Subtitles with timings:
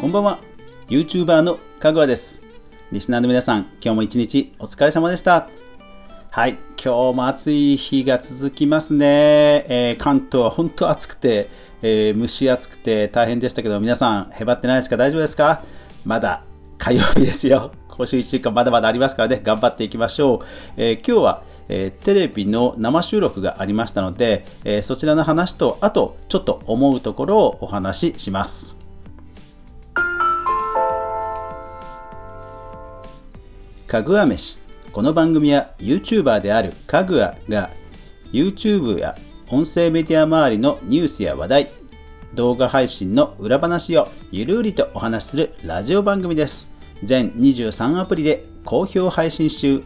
[0.00, 0.38] こんばんは。
[0.86, 2.40] YouTuber のかぐわです。
[2.92, 5.48] リスナーの皆さん今日も一日お疲れ様でした。
[6.30, 11.50] はい今日も暑い日が続きますね、えー、関東は本当暑くて、
[11.82, 14.96] えー、蒸し暑くて大変でしたけど皆さんへばってないですか？
[14.96, 15.64] 大丈夫ですか？
[16.04, 16.44] まだ
[16.78, 17.72] 火曜日ですよ。
[17.88, 19.40] 今週1週間まだまだありますからね。
[19.42, 20.46] 頑張っていきましょう、
[20.76, 28.78] えー、今日はえー、テレビの生収録がありましたので、えー、そちらの話と、あとちょっと思うところをお話しします。
[33.88, 34.58] かぐわ飯
[34.92, 37.70] この番組は YouTuber であるかぐわが
[38.32, 39.16] YouTube や
[39.50, 41.68] 音声メディア周りのニュースや話題
[42.34, 46.70] 動画配信の裏話をゆるりとお話しするラジオ番組です
[47.02, 49.82] 全23アプリで好評配信中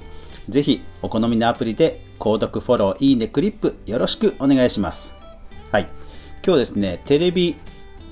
[0.48, 5.14] ぜひお好みのアプリで購読、フォロー、いいね、クリップよろしくお願いします。
[5.70, 5.89] はい。
[6.45, 7.56] 今日ですね、テレビ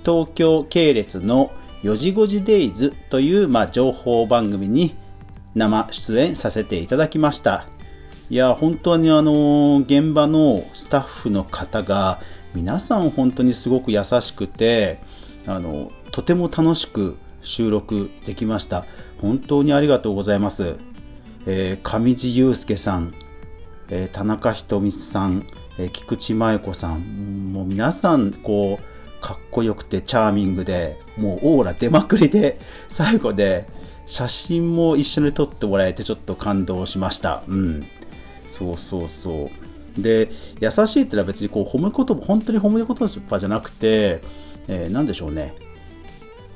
[0.04, 1.52] 東京系列の
[1.82, 4.96] 4時5時デイズという、まあ、情報番組に
[5.54, 7.66] 生出演させていただきました。
[8.28, 12.20] いや、本当にあの、現場のスタッフの方が、
[12.54, 15.00] 皆さん本当にすごく優しくて、
[15.46, 18.86] あの、とても楽しく収録できました。
[19.20, 20.76] 本当にありがとうございます。
[21.46, 23.14] えー、上地雄介さん、
[23.88, 25.46] えー、田中ひとみさん、
[25.78, 33.68] えー、菊池真由子さんもう皆さんこうかっこよくてチャーミングでもうオーラ出まくりで最後で
[34.10, 37.86] 写真も一緒に撮ってもらえてちょっと感動しましたうん
[38.46, 39.50] そうそうそ
[39.96, 40.30] うで
[40.60, 42.86] 優しいってのは別にこう褒め言葉本当に褒め言
[43.28, 44.20] 葉じゃなくて、
[44.68, 45.54] えー、何でしょうね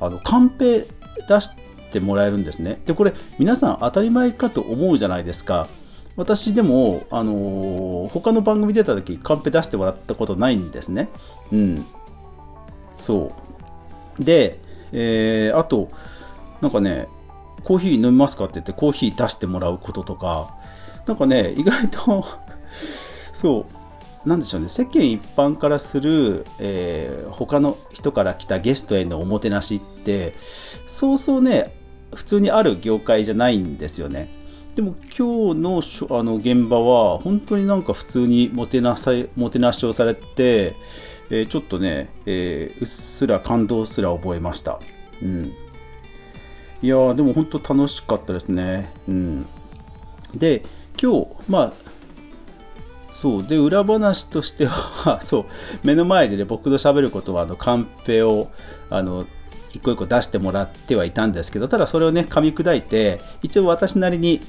[0.00, 0.86] あのカンペ
[1.28, 1.50] 出し
[1.92, 2.80] てもらえるんですね。
[2.86, 5.68] で、これ皆さん当たり前かと思うじゃないですか。
[6.16, 11.08] 私でも、あのー、他の番組出た時、カンペ出してもらったことないんですね。
[11.52, 11.86] うん。
[12.98, 13.32] そ
[14.18, 14.24] う。
[14.24, 14.58] で、
[14.92, 15.88] えー、あと、
[16.60, 17.08] なんかね、
[17.64, 20.56] コーヒー飲みますかって言ってコーヒー出してもらうこととか、
[21.06, 22.24] なんかね、意外と
[23.32, 23.66] そ
[24.24, 30.34] う、なんでしょうね、世間一般からする、えー、他の人から来たゲストへのおもてなしって、
[30.86, 31.74] そうそうね、
[32.14, 34.28] 普通にある業界じゃないんですよね。
[34.74, 40.74] でも今日のあの現場は本当になんか普通にもてなさもてなしをされて、
[41.30, 44.80] えー、ちょっとね、えー、うっすら感動すら覚えました。
[45.22, 45.52] うん、
[46.82, 48.90] いやでも本当楽しかったですね。
[49.08, 49.46] うん、
[50.34, 50.64] で
[51.00, 51.72] 今日まあ
[53.10, 55.44] そうで裏話としては そう
[55.82, 58.48] 目の前でね僕と喋ることはあのカンペを
[58.90, 59.24] あの
[59.74, 64.40] 一個一個出してもらってはいたんですけど、ただそれをね、噛み砕いて、一応私なりに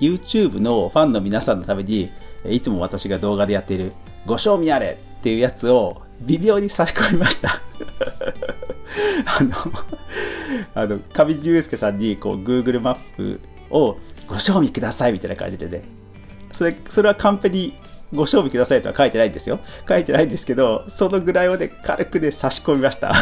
[0.00, 2.10] YouTube のファンの皆さんのために、
[2.48, 3.92] いつも私が動画でやっている、
[4.24, 7.60] ご賞味あれっていうやつを微妙に差し込みました。
[9.38, 9.50] あの、
[10.74, 13.40] あの、上地雄介さんにこう Google マップ
[13.70, 13.96] を
[14.26, 15.82] ご賞味くださいみたいな感じでね、
[16.52, 17.74] それ、それはカンペに
[18.12, 19.60] ご賞味くださいとは書いてないんですよ。
[19.88, 23.12] 書いてないんですけど、そのぐらいをね、軽くね、差し込みました。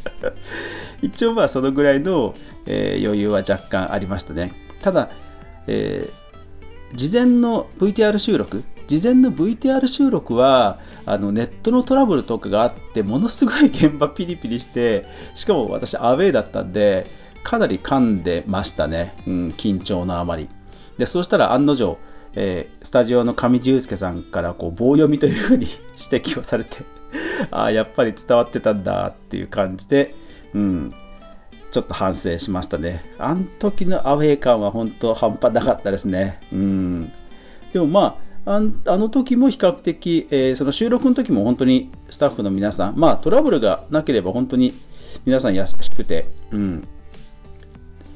[1.02, 2.34] 一応まあそのぐらいの、
[2.66, 4.52] えー、余裕は若干ありましたね。
[4.82, 5.10] ただ、
[5.66, 17.06] えー、事前の VTR 収録、事前の VTR 収録はあのネットのトラブルとかがあってものすごい現場ピリピリしてしかも私アウェーだったんで
[17.42, 20.48] かなり噛んでましたね、うん、緊張のあまり。
[20.98, 21.98] でそうしたら案の定
[22.36, 25.66] えー、スタジオの上地雄介さんからこう棒読みというふうに
[26.10, 26.78] 指摘をされて
[27.50, 30.14] ああやっぱり伝わってたんだっていう感じで、
[30.52, 30.92] うん、
[31.70, 33.04] ちょっと反省しましたね。
[33.18, 37.12] あの時のアウェー感は本当半端なかったですね、うん、
[37.72, 38.16] でもまあ
[38.46, 44.74] あの時も比較的、えー、その収録の時も本当にスタッフの皆さん、まあトラブルがなければ本当に
[45.24, 46.86] 皆さん優しくて、うん、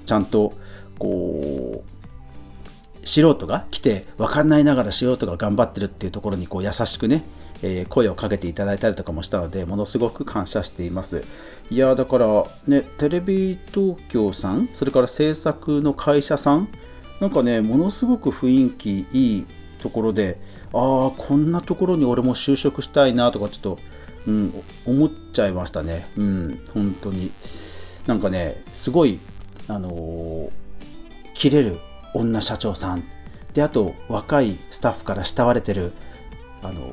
[0.05, 0.53] ちゃんと
[0.99, 7.25] こう素人が来て分かんないながら素人が頑張ってるっていうところにこう優しくね、
[7.62, 11.25] えー、声をかけていただいたりとかもしたのでものすごく感謝しています。
[11.70, 16.69] いやだからねテレビ東京さんそれから制作の会社さん
[17.20, 19.47] なんかねものすごく雰囲気いい
[19.79, 20.39] ところで
[20.73, 23.79] ああこんなところに俺も就職したいなとかちょっと、
[24.27, 26.07] うん、思っちゃいましたね。
[26.17, 27.31] うん本当に。
[28.07, 29.19] なんかねすごい
[29.69, 30.51] あのー、
[31.35, 31.79] 切れる
[32.15, 33.05] 女社長さん。
[33.55, 35.93] であと若いスタッフから慕われてる
[36.63, 36.93] あの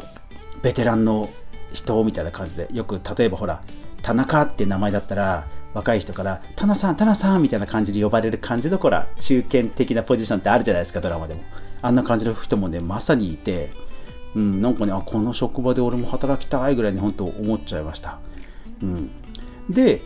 [0.62, 1.30] ベテランの
[1.74, 3.62] 人みたいな感じでよく例えばほら
[4.02, 11.44] 田中っていう名前だったら若い人から「タナさんタナさん」みたいな感じで呼ばれる感じのほら中堅的なポジションってあるじゃないですかドラマでも。
[11.86, 13.72] あんな感じの人もねまさにいて
[14.36, 18.20] うん、なんかねあこの職場で俺も働きたいぐらいに本当思っちゃいました、
[18.84, 19.10] うん、
[19.70, 20.02] で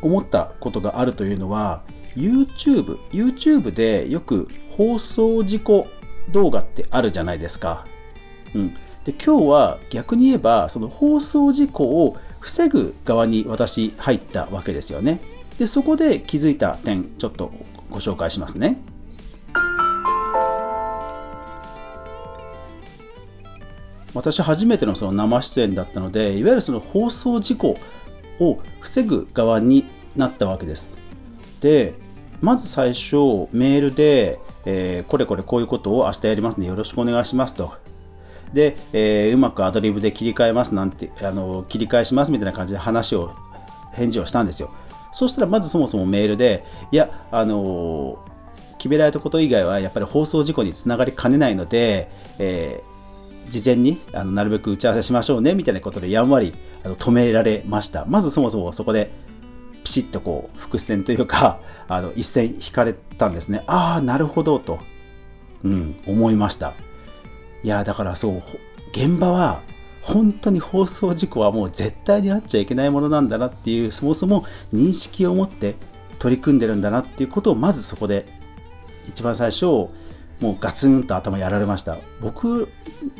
[0.00, 1.82] 思ったことがあるというのは
[2.16, 5.86] YouTube、YouTube でよく放送事故
[6.30, 7.86] 動画ってあるじゃないですか。
[8.54, 8.74] うん、
[9.04, 15.20] で今日は逆に言えばその放送事故を防ぐ側に私入ったわけですよね。
[15.58, 17.52] でそこで気づいた点ちょっと
[17.90, 18.78] ご紹介しますね。
[24.14, 27.76] 私初めてのその生出演だったのでいわゆるその放送事故
[28.40, 29.86] を防ぐ側に
[30.16, 30.98] なったわけです。
[31.60, 31.94] で
[32.40, 33.16] まず最初
[33.52, 37.72] メールで、えー、これこれこういうことを明日やりますのでよろしくお願いしますと。
[38.52, 43.30] で、えー、うまくアドリブで切り替えますなんてあの切り返しますみたいな感じで話を
[43.92, 44.70] 返事をしたんですよ。
[45.12, 48.18] そしたらまずそもそもメールでいやあの
[48.78, 52.91] 決められたこと以外はやっぱり放送事故につながりかねないので、えー、
[53.48, 56.54] 事前にあのなるべく打ち合わせしましょうねみたいなことでやんわり
[56.84, 58.04] あの止められました。
[58.06, 59.10] まずそもそもそこで
[59.84, 63.64] ピシッとこう伏線というか あの一線引かれたんですね。
[63.66, 64.78] ああ、なるほどと、
[65.64, 66.74] うん、思いました。
[67.62, 68.42] いや、だからそう、
[68.92, 69.62] 現場は
[70.02, 74.44] 本当に放送事故はもう絶対にあっちゃいけないものなんだなっていう、そもそも
[74.74, 75.76] 認識を持って
[76.18, 78.26] 取り組んでるんだなっていうことをまずそこで
[79.08, 79.88] 一番最初
[80.42, 81.96] もうガツンと頭やられました。
[82.20, 82.68] 僕、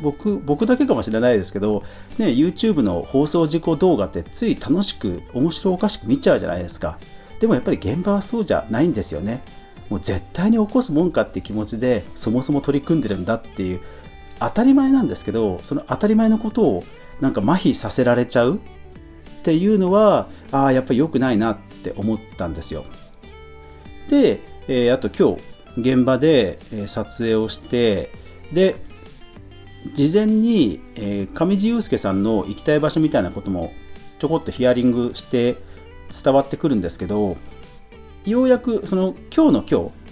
[0.01, 1.83] 僕、僕だけかもしれないですけど、
[2.17, 6.97] ね、YouTube の放送事故動画ってつい楽しく、面白おかしく見ちゃうじゃないですか。
[7.39, 9.41] でもやっぱり現場はそうじゃないんですよね。
[9.89, 13.79] もう絶対に起こすもんかって気持ちで、そもそも取り組んでるんだっていう、
[14.39, 16.83] 当たり前なんですけど、その当たり前のことを
[17.21, 18.55] なんか麻痺させられちゃう？
[18.55, 18.59] っ
[19.43, 22.83] ていうのは、ああ、やっぱり良くないなって思ったんですよ。
[24.09, 28.11] で、えー、あと今日、現場で撮影をして
[28.51, 28.75] で
[29.93, 30.79] 事前に、
[31.33, 33.73] 上地雄介さんの行きたい場所みたいなことも
[34.17, 35.57] ちょこっとヒアリングして
[36.23, 37.35] 伝わってくるんですけど
[38.25, 40.03] ようやくその今日の今日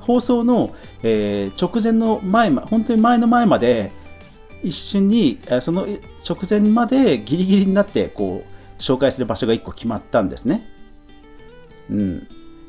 [0.00, 3.92] 放送の、えー、直前の前本当に前の前まで
[4.62, 5.86] 一瞬にその
[6.28, 10.66] 直前までギリギリになってこう紹介する場所が1個決まったんですね。
[11.90, 12.28] うん、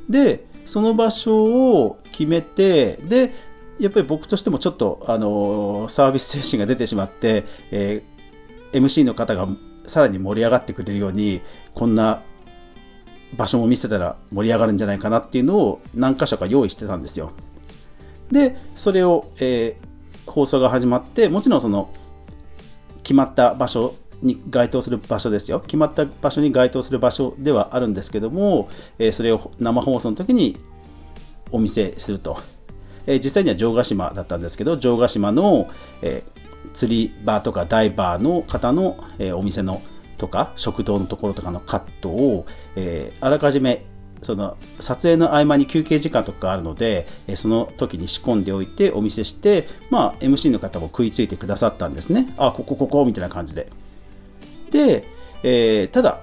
[0.10, 3.34] でその場所を決めてで
[3.80, 9.48] やっぱり僕としてもちょっとあのサービス精神が出てしまって、えー、MC の方が
[9.86, 11.42] さらに盛り上がってくれるように
[11.74, 12.22] こんな
[13.36, 17.32] 場所も見せたら盛り上がるんじゃないかなっていうのを何箇所か用意してたんですよ。
[18.32, 21.94] でそれを、えー、放送が始まってもちろんその
[23.04, 25.60] 決まった場所に該当する場所ですよ。
[25.60, 28.70] 決まった場所に該当する場所ではあるんですけども、
[29.00, 30.58] え、それを生放送の時に
[31.52, 32.40] お見せすると。
[33.06, 35.68] え、実際には城ヶ島だったんですけど、城ヶ島の、
[36.02, 36.24] え、
[36.74, 39.82] 釣り場とかダイバーの方の、えお店の
[40.18, 43.86] とか食堂のところとかのカットを、えあらかじめ
[44.22, 52.34] その撮影の合間に休憩時間とかあるので、えその時に仕込んでおいてお見せして、まあ、MC の方も食いついてくださったんですね。
[52.38, 53.70] あ、ここ、ここ、みたいな感じで。
[54.72, 55.06] で、
[55.44, 56.22] えー、ただ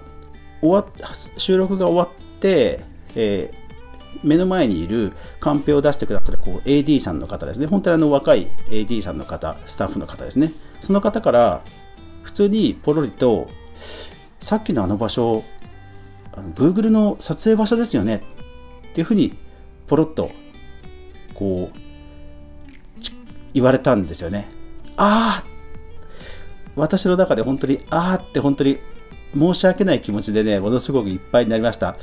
[0.60, 7.66] 終わ収録が終わって、えー、目の前にいるカンペを出してくださるこう AD さんの方ですね。
[7.66, 10.52] 本当にあの若い AD さんの方スタッフの方ですね。
[10.80, 11.62] その方から
[12.22, 13.48] 普通にポロリと
[14.40, 15.44] さっきのあの場所
[16.32, 18.22] あの Google の撮影場所ですよね。
[18.90, 19.36] っていうふうに
[19.86, 20.30] ポロッと
[21.34, 21.78] こう
[23.52, 24.48] 言われたんですよね。
[24.96, 25.53] ああ
[26.76, 28.78] 私の中で本当に、あーって本当に
[29.36, 31.96] 申し訳ない気持ちでね、ものすごくいっぱいになりました。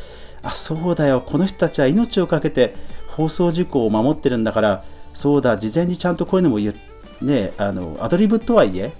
[0.44, 2.76] あ、そうだよ、この人たちは命を懸けて
[3.08, 6.74] 放送事故を守ってるんだから、そうだ、事前にちゃんとこういうのも言
[7.22, 8.92] ね、あの、アドリブとはいえ、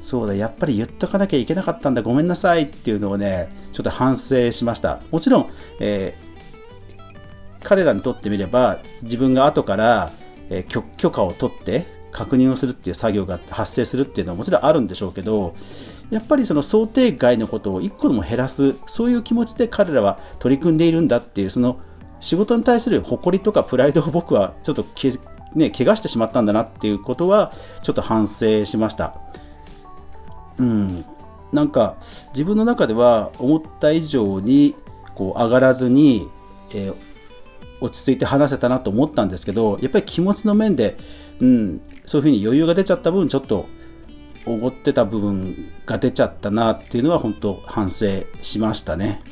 [0.00, 5.00] そうだ、やっぱり言っとかなきゃいけなかったんだ、ごめんなさいっていうのをね、ちょっと反省しました。
[5.10, 5.50] もちろん、
[5.80, 10.10] えー、彼らにとってみれば、自分が後から、
[10.50, 15.54] え、許可を取って、確認をするっていう作業が発生するっていうのはもちろんあるんでしょうけど
[16.10, 21.80] やっぱりその想定外のことを一個でも減らすそういう気持ちで彼らは取り組んでいるんだっていうその
[22.20, 25.10] 仕事に対する誇りとかプライドを僕はちょっとけ、
[25.54, 27.52] ね、怪我してしまったんだなっていうことは
[27.82, 29.20] ちょっと反省しました。
[30.58, 31.04] うん
[31.52, 31.96] なんか
[32.32, 34.74] 自分の中では思った以上に
[35.14, 36.28] こう上がらずに、
[36.72, 36.94] えー、
[37.80, 40.96] 落ち着いて話せたなと思ったんですけどやっぱり気持ちの面で、
[41.40, 43.66] うん、そういうふうに余裕が出ちゃった分ちょっと
[44.46, 49.22] おごってた部分が出ちゃったなっていうのは本当反省しましたね。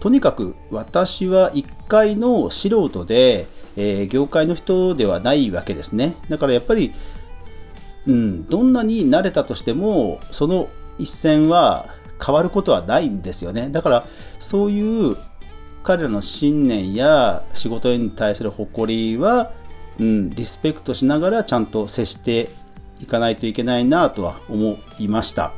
[0.00, 6.14] とにかく私は1階の素人で、えー、業界の人ではないわけですね。
[6.28, 6.92] だからやっぱり
[8.08, 11.86] うん、どんなに慣れたとしてもその一線は
[12.24, 14.06] 変わることはないんですよねだから
[14.40, 15.16] そういう
[15.88, 19.52] 彼らの信念や仕事に対する誇りは、
[19.98, 22.50] うん、リスペクトしながらちゃんと接して
[23.00, 25.54] いかないといけないなとは思いました。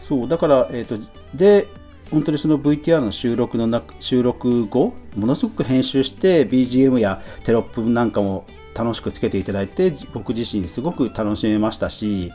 [0.00, 0.96] そうだから、えーと、
[1.34, 1.68] で
[2.10, 12.32] 本当にその VTR の収録の中収録後ものすごく編集して BGM やテロップなんかも楽しくつけていただいて僕自身すごく楽しめましたし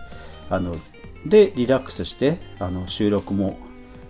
[0.51, 0.75] あの
[1.25, 3.58] でリラックスしてあの収録も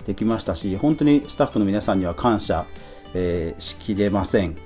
[0.05, 2.65] できましたし本当にスタッフの皆さんには感謝、
[3.13, 4.57] えー、しきれません。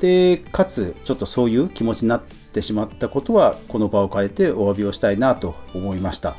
[0.00, 6.36] でかつちょっとそういう気持ちになってしまったことはこの場を借りてお詫びをしたいなと思いました。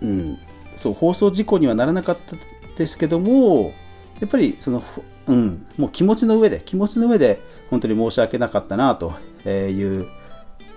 [0.00, 0.38] うん。
[0.76, 2.36] そう放送事故にはならなかった
[2.76, 3.72] ですけども
[4.20, 4.82] やっぱりその、
[5.28, 9.14] うん、もう気持ちの上で気持ちの上で本当に申し訳なかったなと
[9.48, 10.06] いう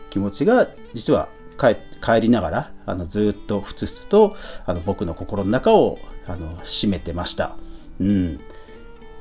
[0.10, 7.56] 気持ちが実は帰りながらあのずっとふつふつとあの僕の心の中をあの締めてました。
[8.00, 8.40] うん、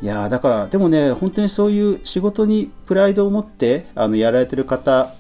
[0.02, 5.12] いやだからでもね本当にそういう仕事にプライドを持ってあのやられてる方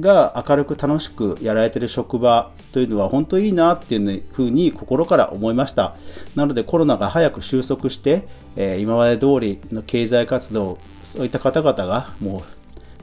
[0.00, 5.96] が明るく楽しくやられてる職場というのは本当いいなっていうふうに心から思いました。
[6.34, 12.42] なのでコロナが早く収束して、えー、今まで通りの経済活動そういった方々がも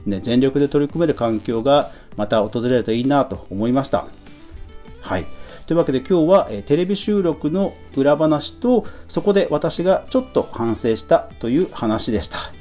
[0.06, 4.04] う、ね、全力で取り組める環境がまた訪れるといいなと思いました。
[5.00, 5.24] はい。
[5.72, 12.52] というわけで今日は、え、テレビ収録の裏話とそこで私がちょっと反省したという話でした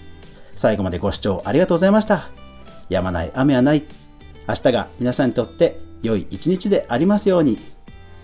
[0.56, 2.30] 最後までご視聴ありがとうございました
[2.88, 3.84] やまない雨はない
[4.48, 7.58] 明日が皆さんにとって良い一日でありますように。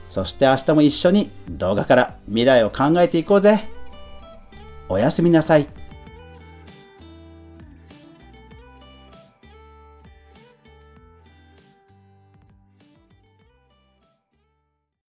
[0.08, 3.66] そして明日も一緒に動画から未来を考えていこうぜ。
[4.88, 5.77] おやすみなさい。